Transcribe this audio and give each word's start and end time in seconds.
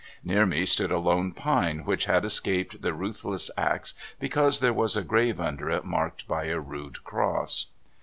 Near 0.23 0.47
me 0.47 0.65
stood 0.65 0.89
a 0.91 0.97
lone 0.97 1.31
pine 1.31 1.85
which 1.85 2.05
had 2.05 2.25
escaped 2.25 2.81
the 2.81 2.91
ruthless 2.91 3.51
ax 3.55 3.93
because 4.19 4.59
there 4.59 4.73
was 4.73 4.97
a 4.97 5.03
grave 5.03 5.39
under 5.39 5.69
it 5.69 5.85
marked 5.85 6.27
by 6.27 6.45
a 6.45 6.59
rude 6.59 7.03
cross. 7.03 7.67